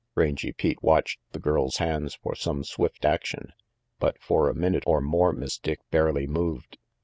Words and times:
Rangy 0.15 0.51
Pete 0.51 0.81
watched 0.81 1.19
the 1.31 1.37
girl's 1.37 1.77
hands 1.77 2.15
for 2.15 2.33
some 2.33 2.63
swift 2.63 3.05
action, 3.05 3.53
but 3.99 4.19
for 4.19 4.49
a 4.49 4.55
minute 4.55 4.81
or 4.87 4.99
more 4.99 5.31
Miss 5.31 5.59
Dick 5.59 5.79
barely 5.91 6.25
moved. 6.25 6.79